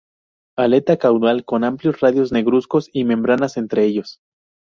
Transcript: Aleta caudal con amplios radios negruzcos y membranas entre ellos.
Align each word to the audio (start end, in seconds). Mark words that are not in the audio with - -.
Aleta 0.57 0.97
caudal 0.97 1.45
con 1.45 1.63
amplios 1.63 1.99
radios 1.99 2.31
negruzcos 2.31 2.89
y 2.91 3.03
membranas 3.03 3.55
entre 3.57 3.85
ellos. 3.85 4.19